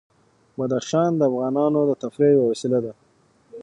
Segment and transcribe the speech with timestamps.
[0.57, 2.93] بدخشان د افغانانو د تفریح یوه وسیله ده.